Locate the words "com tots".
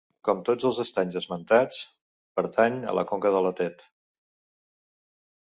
0.27-0.67